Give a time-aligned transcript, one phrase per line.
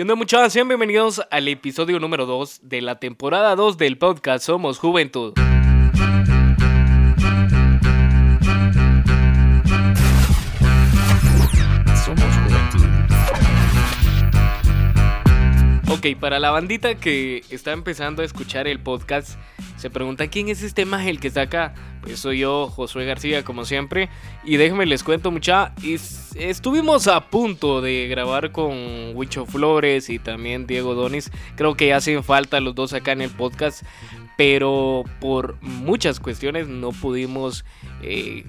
[0.00, 0.54] ¿Qué onda muchachos?
[0.54, 5.34] Sean bienvenidos al episodio número 2 de la temporada 2 del podcast Somos Juventud.
[12.02, 12.86] Somos Juventud.
[15.90, 19.38] Ok, para la bandita que está empezando a escuchar el podcast,
[19.80, 21.72] se pregunta quién es este el que está acá.
[22.02, 24.10] Pues soy yo, Josué García, como siempre.
[24.44, 25.72] Y déjenme les cuento mucha.
[26.34, 28.76] Estuvimos a punto de grabar con
[29.14, 31.30] Huicho Flores y también Diego Donis.
[31.56, 33.82] Creo que hacen falta los dos acá en el podcast.
[34.36, 37.64] Pero por muchas cuestiones no pudimos
[38.02, 38.44] eh,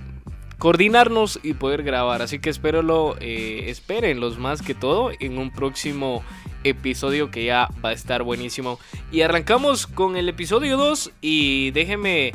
[0.58, 2.22] coordinarnos y poder grabar.
[2.22, 6.24] Así que espérenlo, eh, espérenlos más que todo en un próximo
[6.64, 8.80] episodio que ya va a estar buenísimo.
[9.12, 12.32] Y arrancamos con el episodio 2 y déjenme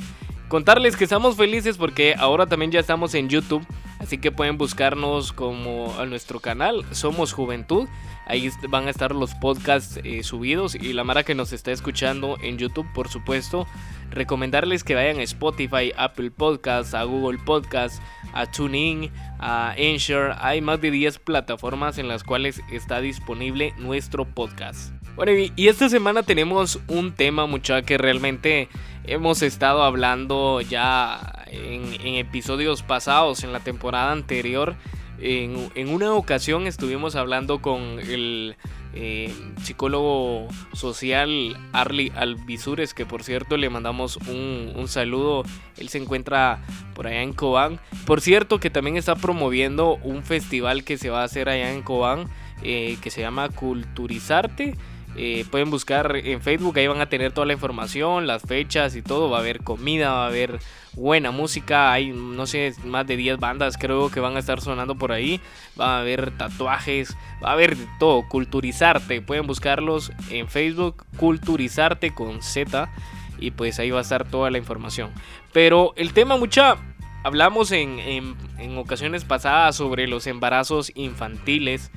[0.49, 3.66] contarles que estamos felices porque ahora también ya estamos en YouTube.
[3.98, 7.88] Así que pueden buscarnos como a nuestro canal, Somos Juventud.
[8.27, 12.37] Ahí van a estar los podcasts eh, subidos y la Mara que nos está escuchando
[12.42, 13.66] en YouTube, por supuesto.
[14.10, 20.34] Recomendarles que vayan a Spotify, Apple Podcasts, a Google Podcasts, a TuneIn, a Anchor.
[20.40, 24.93] Hay más de 10 plataformas en las cuales está disponible nuestro podcast.
[25.15, 28.68] Bueno, y esta semana tenemos un tema, mucha que realmente
[29.04, 34.77] hemos estado hablando ya en, episodios pasados, en la temporada anterior.
[35.19, 38.57] En, una ocasión estuvimos hablando con el
[38.93, 45.43] eh, psicólogo social Arli Alvisures, que por cierto le mandamos un, saludo.
[45.79, 46.63] Él se encuentra
[46.95, 47.80] por allá en Cobán.
[48.07, 51.83] Por cierto, que también está promoviendo un festival que se va a hacer allá en
[51.83, 52.29] Cobán,
[52.63, 54.74] eh, que se llama Culturizarte.
[55.19, 59.02] Eh, pueden buscar en Facebook, ahí van a tener toda la información, las fechas y
[59.02, 59.30] todo.
[59.30, 60.59] Va a haber comida, va a haber
[60.97, 61.93] buena música.
[61.93, 65.41] Hay, no sé, más de 10 bandas creo que van a estar sonando por ahí.
[65.78, 68.27] Va a haber tatuajes, va a haber todo.
[68.28, 72.91] Culturizarte, pueden buscarlos en Facebook, Culturizarte con Z.
[73.39, 75.11] Y pues ahí va a estar toda la información.
[75.53, 76.77] Pero el tema, mucha.
[77.23, 81.91] Hablamos en, en, ocasiones pasadas sobre los embarazos infantiles.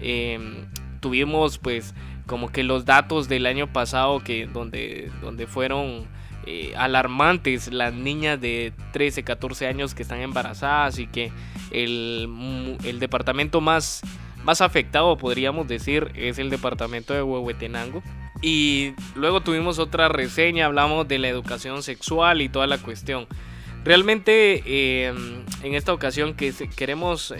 [0.00, 0.66] Em,
[1.00, 1.94] tuvimos pues
[2.26, 6.06] como que los datos del año pasado que donde, donde fueron
[6.46, 11.32] eh, alarmantes las niñas de 13, 14 años que están embarazadas y que
[11.70, 14.02] el, el departamento más,
[14.44, 18.02] más afectado podríamos decir es el departamento de Huehuetenango.
[18.42, 23.26] Y luego tuvimos otra reseña, hablamos de la educación sexual y toda la cuestión.
[23.84, 25.14] Realmente eh,
[25.62, 27.38] en esta ocasión que queremos eh,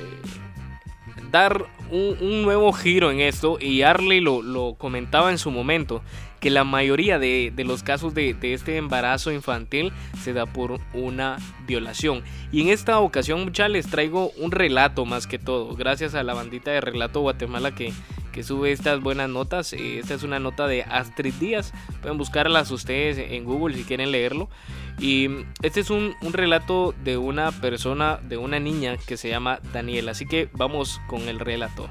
[1.31, 6.03] dar un, nuevo giro en esto y Arley lo, comentaba en su momento,
[6.45, 12.23] que la mayoría de, los casos de, este embarazo infantil se da por una violación.
[12.53, 16.35] Y en esta ocasión muchachos les traigo un relato más que todo, gracias a la
[16.35, 17.95] bandita de Relato Guatemala que,
[18.31, 19.73] que sube estas buenas notas.
[19.73, 21.73] Eh, esta es una nota de Astrid Díaz.
[22.03, 24.51] Pueden buscarlas ustedes en Google si quieren leerlo.
[24.99, 25.31] Y
[25.63, 30.11] este es un, relato de una persona, de una niña que se llama Daniela.
[30.11, 31.89] Así que vamos con el relato.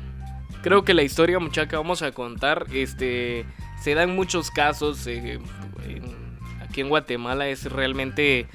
[0.62, 3.48] Creo que la historia, muchacha, que vamos a contar, este,
[3.84, 5.06] se da en muchos casos.
[5.08, 5.40] Eh,
[6.62, 8.48] aquí en Guatemala es realmente,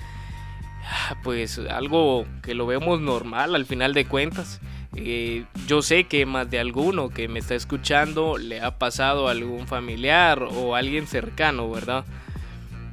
[1.23, 4.59] pues, algo que lo vemos normal al final de cuentas.
[4.97, 9.33] Eh, yo sé que más de alguno que me está escuchando le ha pasado a
[9.33, 12.07] algún familiar o alguien cercano, ¿verdad?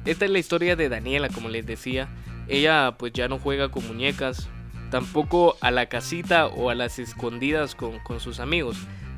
[0.04, 2.06] Esta es la historia de Daniela, como les decía.
[2.48, 4.48] Ella pues ya no juega con muñecas,
[4.90, 8.76] tampoco a la casita o a las escondidas con, con sus amigos,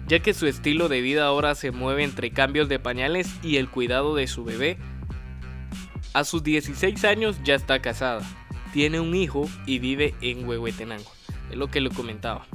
[0.08, 3.68] ya que su estilo de vida ahora se mueve entre cambios de pañales y el
[3.68, 4.78] cuidado de su bebé.
[6.14, 8.22] A sus 16 años ya está casada,
[8.72, 11.12] tiene un hijo y vive en Huehuetenango,
[11.50, 12.46] es lo que le comentaba.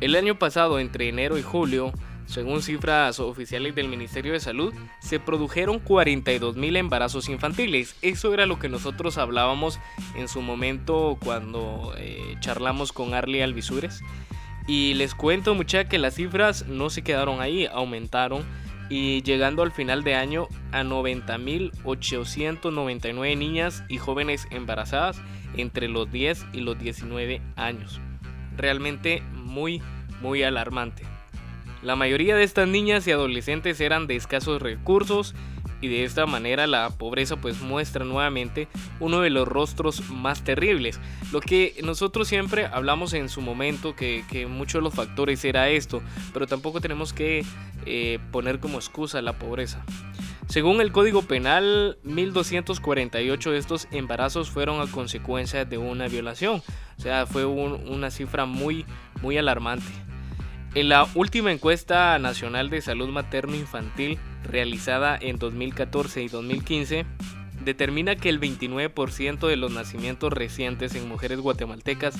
[0.00, 1.92] El año pasado, entre enero y julio,
[2.26, 7.96] según cifras oficiales del Ministerio de Salud, se produjeron 42 mil embarazos infantiles.
[8.00, 9.78] Eso era lo que nosotros hablábamos
[10.16, 14.00] en su momento cuando eh, charlamos con Arlie Alvisures.
[14.66, 18.42] Y les cuento mucha que las cifras no se quedaron ahí, aumentaron
[18.88, 25.20] y llegando al final de año a 90.899 niñas y jóvenes embarazadas
[25.56, 28.00] entre los 10 y los 19 años.
[28.56, 29.82] Realmente muy,
[30.20, 31.04] muy alarmante.
[31.82, 35.34] La mayoría de estas niñas y adolescentes eran de escasos recursos
[35.82, 38.68] y de esta manera la pobreza pues muestra nuevamente
[39.00, 40.98] uno de los rostros más terribles.
[41.32, 46.00] Lo que nosotros siempre hablamos en su momento que, muchos de los factores era esto,
[46.32, 47.44] pero tampoco tenemos que
[47.84, 49.84] eh, poner como excusa la pobreza.
[50.48, 56.62] Según el Código Penal, 1248 de estos embarazos fueron a consecuencia de una violación.
[56.98, 58.84] O sea, fue una cifra muy,
[59.22, 59.86] muy alarmante.
[60.74, 67.06] En la última encuesta nacional de salud materno-infantil realizada en 2014 y 2015,
[67.64, 72.14] determina que el 29% de los nacimientos recientes en mujeres guatemaltecas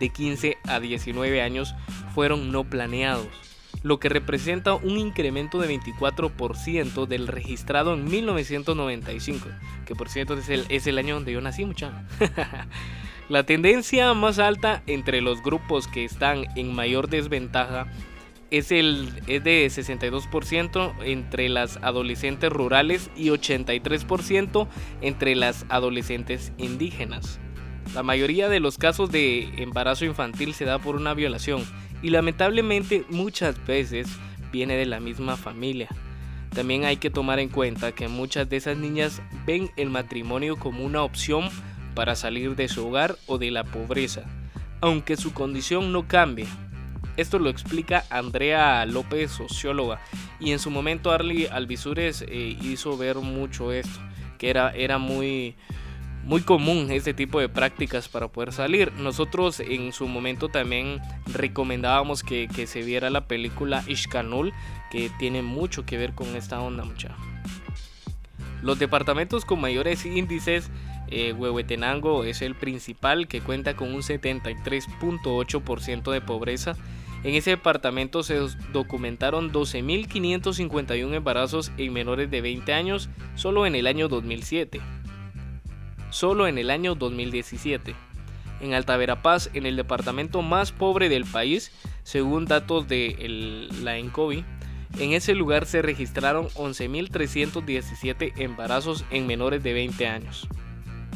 [0.00, 1.74] de 15 a 19 años
[2.14, 3.28] fueron no planeados,
[3.82, 9.48] lo que representa un incremento de 24% del registrado en 1995,
[9.86, 12.06] que por cierto es el, es el año donde yo nací, mucha.
[13.28, 17.86] La tendencia más alta entre los grupos que están en mayor desventaja
[18.50, 24.68] es, el, es de 62% entre las adolescentes rurales y 83%
[25.00, 27.40] entre las adolescentes indígenas.
[27.94, 31.64] La mayoría de los casos de embarazo infantil se da por una violación
[32.02, 34.08] y lamentablemente muchas veces
[34.52, 35.88] viene de la misma familia.
[36.54, 40.84] También hay que tomar en cuenta que muchas de esas niñas ven el matrimonio como
[40.84, 41.48] una opción
[41.94, 44.22] para salir de su hogar o de la pobreza,
[44.80, 46.46] aunque su condición no cambie.
[47.18, 50.00] Esto lo explica Andrea López, socióloga,
[50.38, 53.98] y en su momento Arly Alvisures eh, hizo ver mucho esto,
[54.38, 55.56] que era, era muy,
[56.22, 58.92] muy común este tipo de prácticas para poder salir.
[58.92, 64.52] Nosotros en su momento también recomendábamos que, que se viera la película Ishkanul,
[64.92, 67.16] que tiene mucho que ver con esta onda, mucha.
[68.62, 70.70] Los departamentos con mayores índices
[71.10, 76.76] eh, Huehuetenango es el principal que cuenta con un 73.8% de pobreza.
[77.24, 78.38] En ese departamento se
[78.72, 84.80] documentaron 12.551 embarazos en menores de 20 años solo en el año 2007.
[86.10, 87.94] Solo en el año 2017.
[88.60, 91.72] En Alta Verapaz, en el departamento más pobre del país,
[92.02, 94.44] según datos de la ENCOVI,
[94.98, 100.48] en ese lugar se registraron 11.317 embarazos en menores de 20 años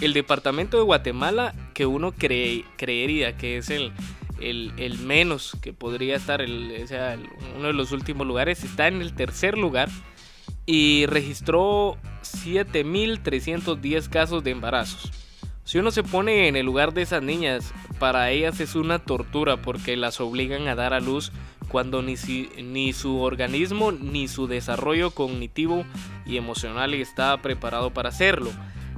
[0.03, 3.93] el departamento de Guatemala, que uno creería que es el,
[4.51, 9.89] el, menos que podría estar, uno de los últimos lugares, está en el tercer lugar
[10.67, 15.11] y registró 7.310 casos de embarazos.
[15.65, 19.63] Si uno se pone en el lugar de esas niñas, para ellas es una tortura
[19.63, 21.31] porque las obligan a dar a luz
[21.69, 22.17] cuando ni
[22.93, 25.85] su organismo ni su desarrollo cognitivo
[26.27, 28.51] y emocional está preparado para hacerlo.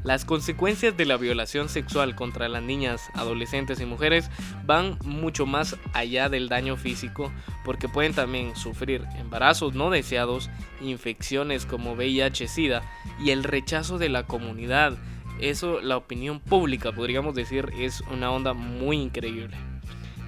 [0.05, 4.31] Las consecuencias de la violación sexual contra las niñas, adolescentes y mujeres
[4.67, 7.33] van mucho más allá del daño físico
[7.65, 10.51] porque pueden también sufrir embarazos no deseados,
[10.83, 12.83] infecciones como VIH-Sida
[13.19, 14.99] y el rechazo de la comunidad.
[15.41, 19.57] Eso, la opinión pública, podríamos decir, es una onda muy increíble.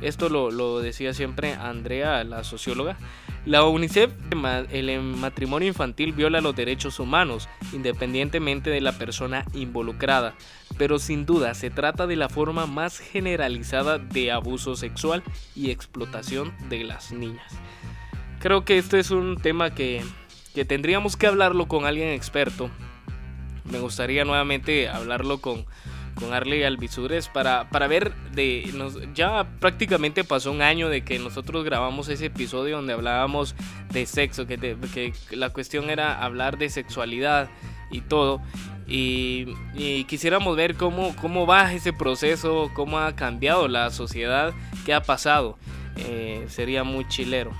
[0.00, 2.96] Esto lo, lo decía siempre Andrea, la socióloga.
[3.46, 4.10] La UNICEF,
[4.72, 10.34] el matrimonio infantil viola los derechos humanos, independientemente de la persona involucrada,
[10.76, 15.22] pero sin duda se trata de la forma más generalizada de abuso sexual
[15.54, 17.52] y explotación de las niñas.
[18.40, 20.02] Creo que este es un tema que,
[20.52, 22.68] que tendríamos que hablarlo con alguien experto.
[23.62, 25.66] Me gustaría nuevamente hablarlo con,
[26.18, 31.18] con Arley Alvisures para, para ver de nos, ya prácticamente pasó un año de que
[31.18, 33.54] nosotros grabamos ese episodio donde hablábamos
[33.92, 34.58] de sexo que,
[34.92, 37.48] que la cuestión era hablar de sexualidad
[37.90, 38.40] y todo.
[38.88, 39.46] Y,
[40.06, 44.54] quisiéramos ver cómo, cómo va ese proceso cómo ha cambiado la sociedad
[44.84, 45.58] qué ha pasado.
[45.96, 47.52] Eh, sería muy chilero.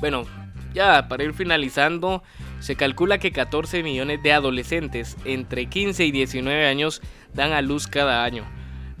[0.00, 0.26] Bueno
[0.74, 2.22] ya para ir finalizando
[2.64, 7.02] se calcula que 14 millones de adolescentes entre 15 y 19 años
[7.34, 8.46] dan a luz cada año.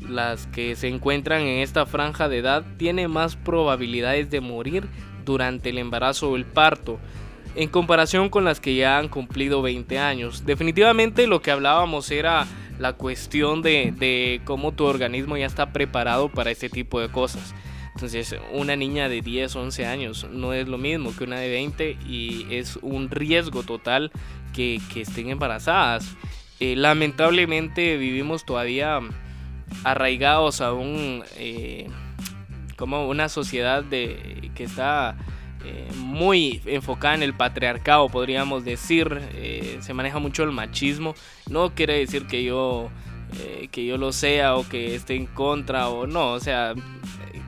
[0.06, 4.86] Las que se encuentran en esta franja de edad tienen más probabilidades de morir
[5.24, 7.00] durante el embarazo o el parto
[7.54, 10.44] en comparación con las que ya han cumplido 20 años.
[10.44, 12.46] Definitivamente lo que hablábamos era
[12.78, 17.54] la cuestión de, cómo tu organismo ya está preparado para este tipo de cosas.
[18.04, 21.96] Entonces, una niña de 10, 11 años no es lo mismo que una de 20
[22.06, 24.12] y es un riesgo total
[24.52, 26.14] que, estén embarazadas.
[26.60, 29.00] Eh, lamentablemente vivimos todavía
[29.84, 31.88] arraigados a un eh,
[32.76, 35.16] como una sociedad de, que está
[35.64, 39.18] eh, muy enfocada en el patriarcado, podríamos decir.
[39.80, 41.14] se maneja mucho el machismo.
[41.48, 42.90] No quiere decir que yo
[43.72, 46.32] que yo lo sea o que esté en contra o no.
[46.32, 46.74] O sea,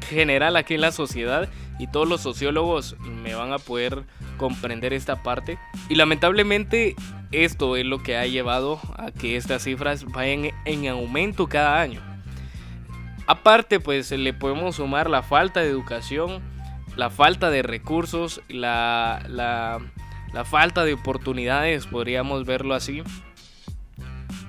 [0.09, 1.49] general aquí en la sociedad
[1.79, 4.05] y todos los sociólogos me van a poder
[4.37, 5.59] comprender esta parte.
[5.89, 6.95] Y lamentablemente
[7.33, 12.01] esto es lo que ha llevado a que estas cifras vayan en aumento cada año.
[13.27, 16.41] Aparte pues le podemos sumar la falta de educación,
[16.97, 23.03] la falta de recursos, la, la, falta de oportunidades, podríamos verlo así.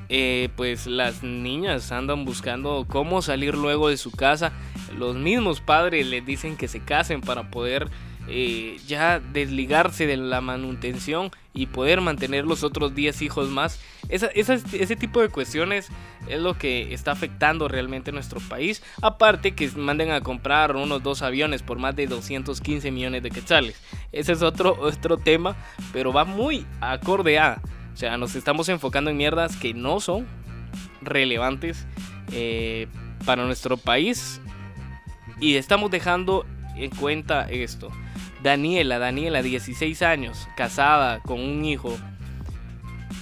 [0.09, 4.53] Eh, pues las niñas andan buscando cómo salir luego de su casa.
[4.95, 7.89] Los mismos padres les dicen que se casen para poder
[8.29, 13.79] eh, ya desligarse de la manutención y poder mantener los otros 10 hijos más.
[14.09, 15.87] ese tipo de cuestiones
[16.27, 18.83] es lo que está afectando realmente nuestro país.
[19.01, 23.81] Aparte que manden a comprar unos dos aviones por más de 215 millones de quetzales.
[24.11, 25.55] Ese es otro, otro tema,
[25.93, 27.61] pero va muy acorde a...
[27.93, 30.27] O sea, nos estamos enfocando en mierdas que no son
[31.01, 31.87] relevantes
[32.31, 32.87] eh,
[33.25, 34.41] para nuestro país.
[35.39, 37.91] Y estamos dejando en cuenta esto.
[38.41, 41.95] Daniela, Daniela, 16 años, casada, con un hijo.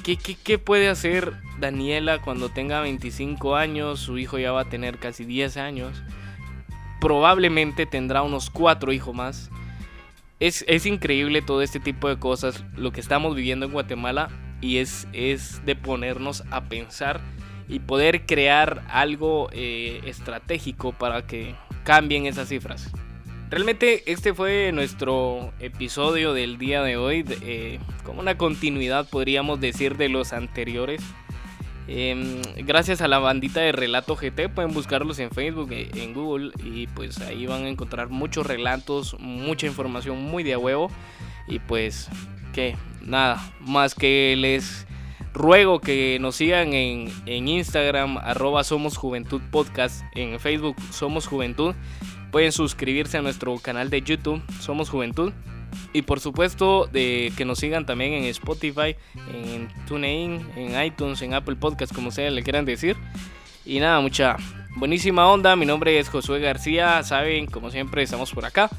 [0.03, 3.99] ¿Qué, qué, puede hacer Daniela cuando tenga 25 años?
[3.99, 6.03] Su hijo ya va a tener casi 10 años.
[7.01, 9.49] Probablemente tendrá unos 4 hijos más.
[10.39, 14.29] Es, es, increíble todo este tipo de cosas, lo que estamos viviendo en Guatemala.
[14.61, 17.21] Y es, es de ponernos a pensar
[17.67, 22.91] y poder crear algo eh, estratégico para que cambien esas cifras.
[23.49, 29.95] Realmente este fue nuestro episodio del día de hoy, eh, como una continuidad podríamos decir
[29.95, 31.01] de los anteriores.
[31.87, 36.51] Em, gracias a la bandita de Relato GT pueden buscarlos en Facebook, eh, en Google
[36.63, 40.89] y pues ahí van a encontrar muchos relatos, mucha información muy de a huevo
[41.47, 42.09] y pues
[42.53, 44.87] que nada, más que les
[45.35, 51.75] ruego que nos sigan en, en Instagram arroba Somos Juventud Podcast, en Facebook Somos Juventud
[52.35, 55.31] Pueden suscribirse a nuestro canal de YouTube, Somos Juventud.
[55.93, 58.97] Y por supuesto, de que nos sigan también en Spotify,
[59.33, 62.97] en TuneIn, en iTunes, en Apple Podcast, como ustedes le quieran decir.
[63.65, 64.35] Y nada, mucha
[64.75, 65.55] buenísima onda.
[65.55, 67.01] Mi nombre es Josué García.
[67.03, 68.69] Saben, como siempre, estamos por acá.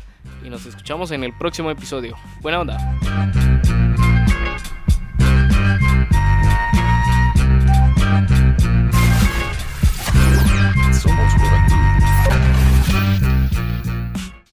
[0.44, 2.14] Y nos escuchamos en el próximo episodio.
[2.42, 3.55] Buena onda.